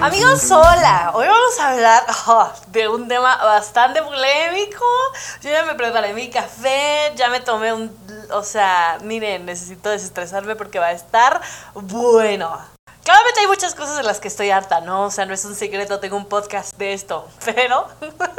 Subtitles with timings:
[0.00, 1.12] Amigos, hola.
[1.14, 4.84] Hoy vamos a hablar oh, de un tema bastante polémico.
[5.40, 7.90] Yo ya me preparé mi café, ya me tomé un...
[8.32, 11.40] O sea, miren, necesito desestresarme porque va a estar
[11.74, 12.73] bueno.
[13.04, 15.02] Claramente hay muchas cosas de las que estoy harta, ¿no?
[15.04, 17.86] O sea, no es un secreto, tengo un podcast de esto, pero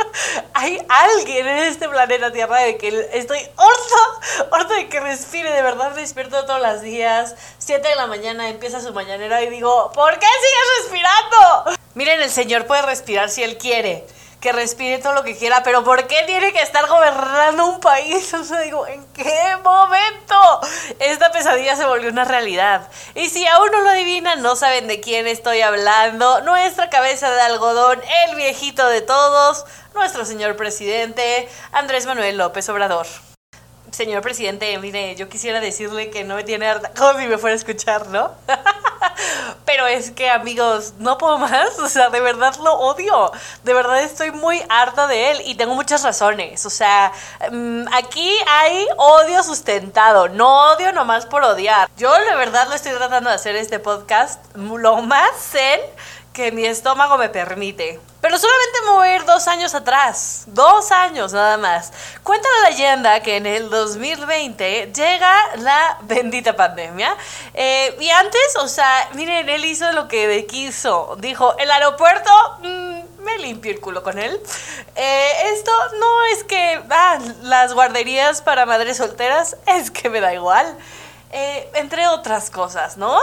[0.56, 5.62] hay alguien en este planeta Tierra de que estoy harta, harta de que respire, de
[5.62, 10.18] verdad despierto todos los días, 7 de la mañana empieza su mañanera y digo, ¿por
[10.18, 11.80] qué sigues respirando?
[11.94, 14.08] Miren, el Señor puede respirar si Él quiere
[14.40, 18.34] que respire todo lo que quiera, pero ¿por qué tiene que estar gobernando un país?
[18.36, 20.36] O sea, digo, ¿en qué momento
[21.00, 22.90] esta pesadilla se volvió una realidad?
[23.16, 27.42] Y si aún no lo adivinan, no saben de quién estoy hablando, nuestra cabeza de
[27.42, 29.66] algodón, el viejito de todos,
[29.96, 33.08] nuestro señor presidente, Andrés Manuel López Obrador
[33.96, 37.54] señor presidente, mire, yo quisiera decirle que no me tiene harta, como si me fuera
[37.54, 38.32] a escuchar, ¿no?
[39.76, 43.30] Pero es que, amigos, no puedo más, o sea, de verdad lo odio,
[43.66, 47.12] de verdad estoy muy harta de él y tengo muchas razones, o sea,
[47.52, 51.90] mm, aquí hay odio sustentado, no odio nomás por odiar.
[51.98, 55.82] Yo de verdad lo estoy tratando de hacer este podcast lo más zen
[56.36, 58.00] que mi estómago me permite.
[58.22, 61.94] Pero solamente mover dos años atrás, dos años nada más.
[62.24, 67.16] Cuenta la leyenda que en el 2020 llega la bendita pandemia.
[67.54, 71.16] Eh, y antes, o sea, miren, él hizo lo que quiso.
[71.20, 72.30] Dijo, el aeropuerto...
[72.62, 74.40] Mm, me limpio el culo con él.
[74.96, 80.32] Eh, esto no es que, ah, las guarderías para madres solteras, es que me da
[80.34, 80.78] igual.
[81.32, 83.18] Eh, entre otras cosas, ¿no?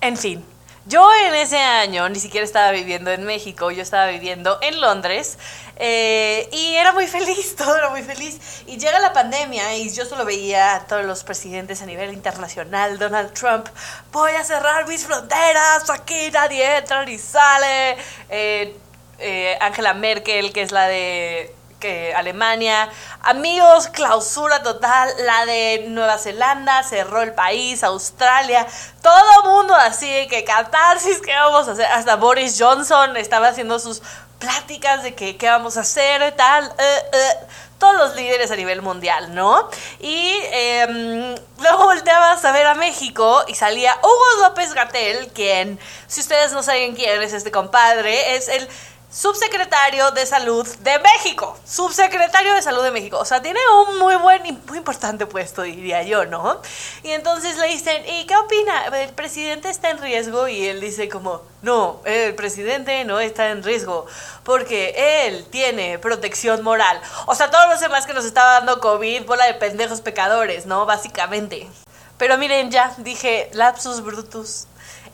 [0.00, 0.44] En fin,
[0.86, 5.38] yo en ese año ni siquiera estaba viviendo en México, yo estaba viviendo en Londres
[5.76, 8.38] eh, y era muy feliz, todo era muy feliz.
[8.66, 12.98] Y llega la pandemia y yo solo veía a todos los presidentes a nivel internacional,
[12.98, 13.66] Donald Trump,
[14.12, 17.96] voy a cerrar mis fronteras, aquí nadie entra ni sale.
[18.28, 18.76] Eh,
[19.22, 22.88] eh, Angela Merkel, que es la de que Alemania.
[23.22, 25.10] Amigos, clausura total.
[25.24, 28.66] La de Nueva Zelanda cerró el país, Australia.
[29.02, 31.86] Todo mundo así, que catarsis, ¿qué vamos a hacer?
[31.86, 34.02] Hasta Boris Johnson estaba haciendo sus
[34.38, 36.72] pláticas de que qué vamos a hacer, tal.
[36.78, 37.46] Eh, eh,
[37.80, 39.68] todos los líderes a nivel mundial, ¿no?
[40.00, 46.20] Y em, luego volteabas a ver a México y salía Hugo López Gatel, quien, si
[46.20, 48.68] ustedes no saben quién es este compadre, es el
[49.10, 51.58] subsecretario de Salud de México.
[51.64, 53.18] Subsecretario de Salud de México.
[53.18, 56.60] O sea, tiene un muy buen y muy importante puesto, diría yo, ¿no?
[57.02, 58.86] Y entonces le dicen, ¿y qué opina?
[58.86, 63.64] El presidente está en riesgo y él dice como, no, el presidente no está en
[63.64, 64.06] riesgo
[64.44, 67.00] porque él tiene protección moral.
[67.26, 70.86] O sea, todos los demás que nos estaba dando COVID, bola de pendejos pecadores, ¿no?
[70.86, 71.68] Básicamente.
[72.16, 74.66] Pero miren, ya dije, lapsus brutus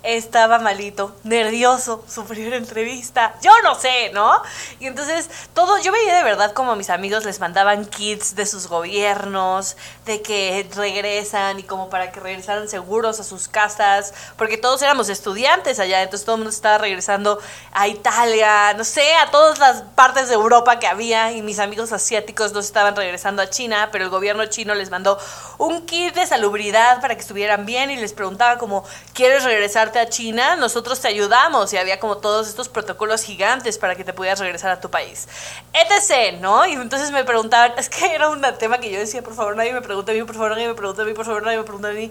[0.03, 4.41] estaba malito, nervioso, su primera entrevista, yo no sé, ¿no?
[4.79, 8.69] Y entonces todo, yo veía de verdad como mis amigos les mandaban kits de sus
[8.69, 14.81] gobiernos, de que regresan y como para que regresaran seguros a sus casas, porque todos
[14.83, 17.39] éramos estudiantes allá, entonces todo el mundo estaba regresando
[17.73, 21.93] a Italia, no sé, a todas las partes de Europa que había y mis amigos
[21.93, 25.19] asiáticos no estaban regresando a China, pero el gobierno chino les mandó
[25.59, 29.45] un kit de salubridad para que estuvieran bien y les preguntaba como, ¿quieres
[29.94, 34.12] a China, nosotros te ayudamos y había como todos estos protocolos gigantes para que te
[34.12, 35.28] pudieras regresar a tu país.
[35.72, 36.66] etc., ¿no?
[36.66, 39.72] Y entonces me preguntaban, es que era un tema que yo decía, por favor, nadie
[39.72, 41.64] me pregunta a mí, por favor, nadie me pregunta a mí, por favor, nadie me
[41.64, 42.10] pregunta a mí.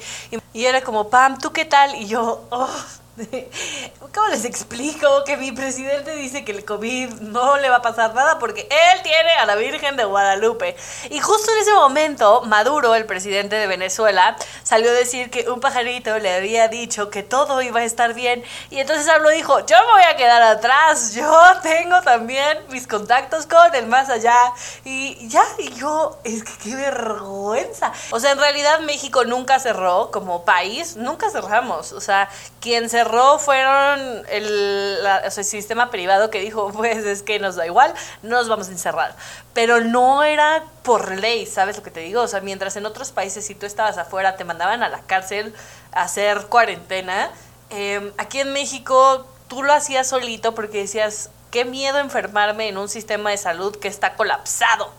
[0.53, 1.95] Y, era como, Pam, ¿tú qué tal?
[1.95, 2.69] Y yo, oh,
[4.13, 8.13] ¿Cómo les explico que mi presidente dice que el COVID no le va a pasar
[8.13, 10.75] nada porque él tiene a la Virgen de Guadalupe?
[11.09, 15.59] Y justo en ese momento, Maduro, el presidente de Venezuela, salió a decir que un
[15.59, 18.43] pajarito le había dicho que todo iba a estar bien.
[18.69, 21.31] Y entonces habló dijo, yo me voy a quedar atrás, yo
[21.61, 24.35] tengo también mis contactos con el más allá.
[24.83, 27.91] Y ya, y yo, es que qué vergüenza.
[28.11, 31.93] O sea, en realidad México nunca cerró como país, nunca cerramos.
[31.93, 32.29] O sea,
[32.59, 34.99] quien cerró fueron el,
[35.43, 39.15] sistema privado que dijo, pues es que nos da igual, no nos vamos a encerrar.
[39.53, 42.21] Pero no era por ley, ¿sabes lo que te digo?
[42.21, 45.53] O sea, mientras en otros países si tú estabas afuera te mandaban a la cárcel
[45.91, 47.29] a hacer cuarentena,
[47.69, 52.89] em, aquí en México tú lo hacías solito porque decías, qué miedo enfermarme en un
[52.89, 54.91] sistema de salud que está colapsado.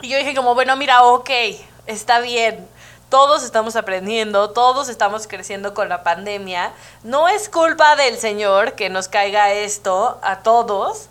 [0.00, 1.30] Y yo dije como, bueno, mira, ok,
[1.86, 2.68] está bien,
[3.14, 6.72] todos estamos aprendiendo, todos estamos creciendo con la pandemia.
[7.04, 11.06] No es culpa del Señor que nos caiga esto a todos,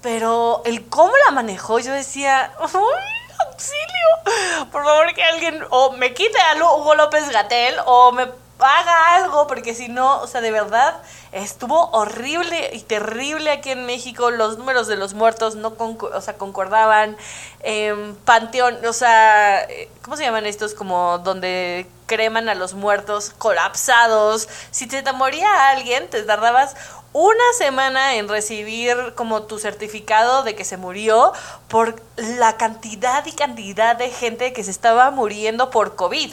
[0.00, 4.70] pero el cómo la manejó, yo decía, ¡ay, auxilio!
[4.72, 8.28] Por favor que alguien o me quite a Hugo López Gatel o me
[8.64, 11.00] haga algo, porque si no, o sea, de verdad,
[11.32, 14.30] estuvo horrible y terrible aquí en México.
[14.30, 17.16] Los números de los muertos no o sea, concordaban.
[17.60, 19.66] Eh, panteón, o sea,
[20.02, 20.74] ¿cómo se llaman estos?
[20.74, 24.48] Como donde creman a los muertos colapsados.
[24.70, 26.76] Si te moría alguien, te tardabas
[27.12, 31.32] una semana en recibir como tu certificado de que se murió
[31.68, 36.32] por la cantidad y cantidad de gente que se estaba muriendo por COVID.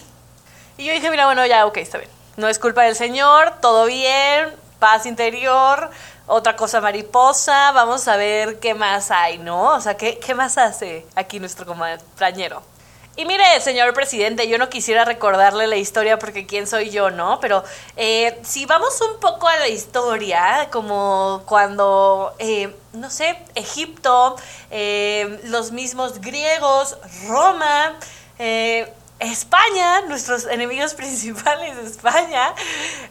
[0.78, 3.86] Y yo dije, mira, bueno, ya, ok, está bien no es culpa del Señor, todo
[3.86, 4.50] bien,
[4.80, 5.92] paz interior,
[6.26, 9.76] otra cosa mariposa, vamos a ver qué más hay, ¿no?
[9.76, 12.64] O sea, ¿qué, qué más hace aquí nuestro compañero?
[13.18, 17.42] Y mire, señor presidente, yo no quisiera recordarle la historia porque quién soy yo, ¿no?
[17.42, 17.66] Pero
[17.98, 24.38] eh, si vamos un poco a la historia, como cuando, eh, no sé, Egipto,
[24.72, 26.96] eh, los mismos griegos,
[27.28, 28.00] Roma,
[29.20, 32.54] España, nuestros enemigos principales España,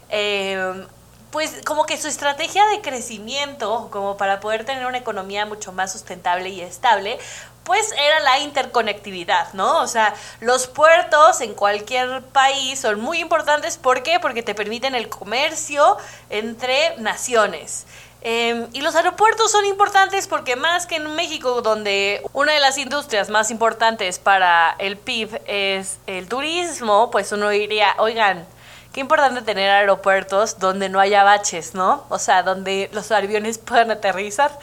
[0.08, 0.86] eh,
[1.30, 5.92] pues como que su estrategia de crecimiento, como para poder tener una economía mucho más
[5.92, 7.18] sustentable y estable,
[7.64, 9.82] pues era la interconectividad, ¿no?
[9.82, 13.76] O sea, los puertos en cualquier país son muy importantes.
[13.76, 14.18] ¿Por qué?
[14.18, 15.98] Porque te permiten el comercio
[16.30, 17.84] entre naciones.
[18.20, 22.76] Em, y los aeropuertos son importantes porque más que en México, donde una de las
[22.76, 28.44] industrias más importantes para el PIB es el turismo, pues uno diría, oigan,
[28.92, 32.04] qué importante tener aeropuertos donde no haya baches, ¿no?
[32.08, 34.58] O sea, donde los aviones puedan aterrizar.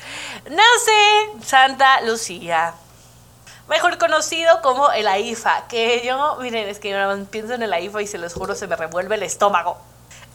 [0.45, 2.73] Sé, Santa Lucía.
[3.69, 8.01] Mejor conocido como el AIFA, que yo, miren, es que yo pienso en el AIFA
[8.01, 9.79] y se los juro, se me revuelve el estómago.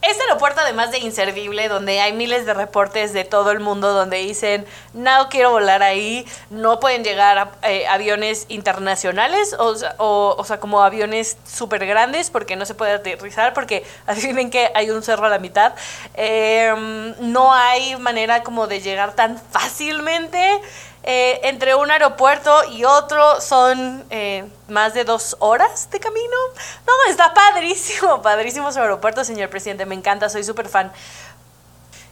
[0.01, 4.17] Este aeropuerto, además de inservible, donde hay miles de reportes de todo el mundo donde
[4.17, 10.81] dicen, no quiero volar ahí, no pueden llegar eh, aviones internacionales, o, o, sea, como
[10.81, 15.29] aviones súper grandes, porque no se puede aterrizar, porque adivinen que hay un cerro a
[15.29, 15.73] la mitad.
[16.15, 20.61] Em, no hay manera como de llegar tan fácilmente.
[21.03, 26.37] Eh, entre un aeropuerto y otro son eh, más de dos horas de camino.
[26.85, 30.91] No, está padrísimo, padrísimo su aeropuerto, señor presidente, me encanta, soy súper fan.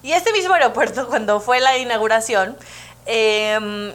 [0.02, 2.58] Y este mismo aeropuerto, cuando fue la inauguración,
[3.06, 3.94] eh,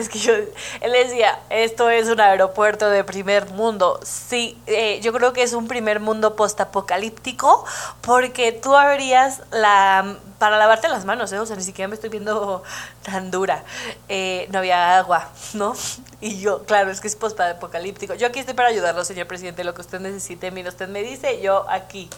[0.00, 4.00] es que yo, él decía, esto es un aeropuerto de primer mundo.
[4.02, 7.64] Sí, eh, yo creo que es un primer mundo postapocalíptico
[8.00, 10.16] porque tú abrías la...
[10.38, 11.38] para lavarte las manos, ¿eh?
[11.38, 12.62] o sea, ni siquiera me estoy viendo
[13.02, 13.64] tan dura.
[14.08, 15.74] Eh, no había agua, ¿no?
[16.22, 18.12] Y yo, claro, es que es postapocalíptico.
[18.14, 20.50] Yo aquí estoy para ayudarlo, señor presidente, lo que usted necesite.
[20.50, 22.10] Mira, usted me dice, yo aquí.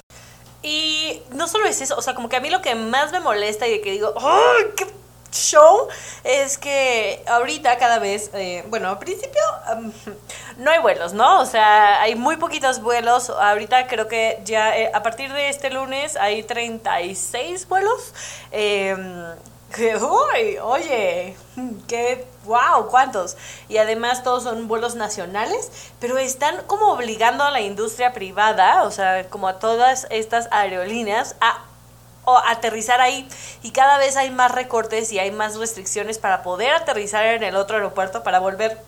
[0.62, 3.20] Y no solo es eso, o sea, como que a mí lo que más me
[3.20, 4.73] molesta y que digo, ¡ay,
[5.32, 5.88] show
[6.23, 9.43] es que ahorita cada vez, eh, bueno, al principio
[10.58, 11.40] no hay vuelos, ¿no?
[11.40, 13.31] O sea, hay muy poquitos vuelos.
[13.31, 18.14] Ahorita creo que ya eh, a partir de este lunes hay 36 vuelos.
[18.52, 18.94] Eh,
[19.79, 21.37] uy, oye,
[21.88, 23.37] qué wow, ¿cuántos?
[23.69, 28.91] Y además todos son vuelos nacionales, pero están como obligando a la industria privada, o
[28.91, 31.65] sea, como a todas estas aerolíneas, a
[32.24, 33.29] o aterrizar ahí
[33.62, 37.56] y cada vez hay más recortes y hay más restricciones para poder aterrizar en el
[37.56, 38.81] otro aeropuerto para volver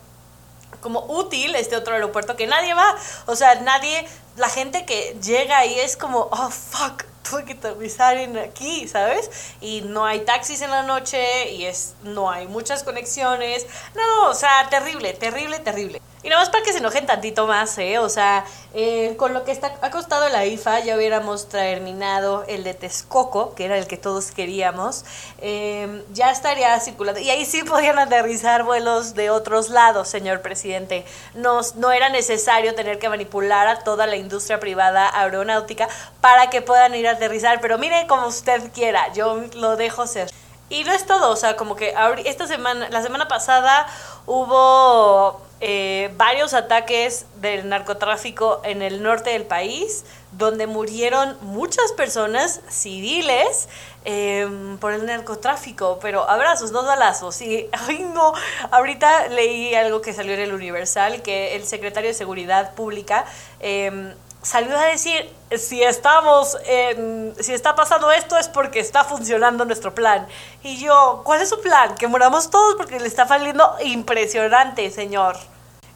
[0.81, 2.95] como útil este otro aeropuerto que nadie va,
[3.27, 8.19] o sea, nadie, la gente que llega ahí es como, oh, fuck, tuve que aterrizar
[8.19, 9.31] en aquí, ¿sabes?
[9.61, 14.35] Y no hay taxis en la noche y es, no hay muchas conexiones, no, o
[14.35, 16.03] sea, terrible, terrible, terrible.
[16.25, 17.99] Y nada más para que se enojen tantito más, ¿eh?
[17.99, 22.65] O sea, eh, con lo que está, ha costado la IFA, ya hubiéramos terminado el
[22.65, 25.05] de Texcoco, que era el que todos queríamos.
[25.43, 27.21] Em, ya estaría circulando.
[27.21, 31.05] Y ahí sí podían aterrizar vuelos de otros lados, señor presidente.
[31.35, 35.89] No, no era necesario tener que manipular a toda la industria privada aeronáutica
[36.23, 37.61] para que puedan ir a aterrizar.
[37.61, 40.31] Pero mire como usted quiera, yo lo dejo ser.
[40.71, 43.87] Y no es todo, o sea, como que esta semana, la semana pasada
[44.27, 52.61] hubo eh, varios ataques del narcotráfico en el norte del país, donde murieron muchas personas
[52.69, 53.69] civiles
[54.05, 57.41] em, por el narcotráfico, pero abrazos, no balazos.
[57.41, 58.33] Y, ay, no,
[58.71, 63.25] ahorita leí algo que salió en el Universal, que el secretario de Seguridad Pública...
[63.61, 64.13] Em,
[64.45, 69.95] salió a decir, si estamos, en, si está pasando esto es porque está funcionando nuestro
[69.95, 70.29] plan.
[70.63, 71.95] Y yo, ¿cuál es su plan?
[71.97, 75.37] Que moramos todos porque le está saliendo impresionante, señor.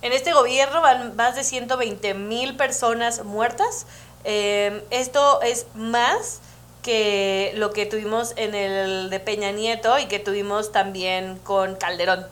[0.00, 3.86] En este gobierno van más de 120 mil personas muertas.
[4.24, 6.40] Eh, esto es más
[6.82, 12.26] que lo que tuvimos en el de Peña Nieto y que tuvimos también con Calderón.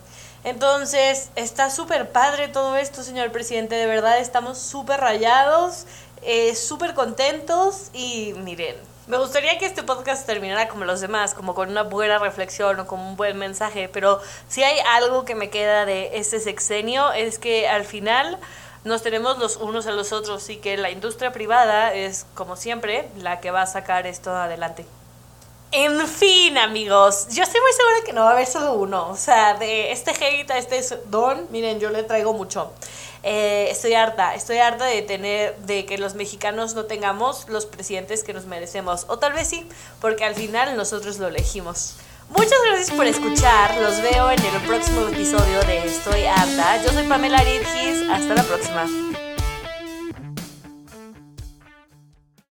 [0.46, 3.74] Entonces, está súper padre todo esto, señor presidente.
[3.74, 5.86] De verdad, estamos súper rayados,
[6.26, 8.74] eh, súper contentos y miren,
[9.06, 12.86] me gustaría que este podcast terminara como los demás, como con una buena reflexión o
[12.88, 17.38] con un buen mensaje, pero si hay algo que me queda de este sexenio es
[17.38, 18.40] que al final
[18.82, 23.08] nos tenemos los unos a los otros y que la industria privada es, como siempre,
[23.18, 24.84] la que va a sacar esto adelante.
[25.72, 29.10] En fin, amigos, yo estoy muy segura que no va a haber solo uno.
[29.10, 32.72] O sea, de este hate a este don, miren, yo le traigo mucho.
[33.22, 38.22] Eh, estoy harta, estoy harta de tener, de que los mexicanos no tengamos los presidentes
[38.22, 39.06] que nos merecemos.
[39.08, 39.66] O tal vez sí,
[40.00, 41.96] porque al final nosotros lo elegimos.
[42.28, 43.76] Muchas gracias por escuchar.
[43.80, 46.82] Los veo en el próximo episodio de Estoy harta.
[46.82, 48.08] Yo soy Pamela Aridgis.
[48.10, 49.05] Hasta la próxima.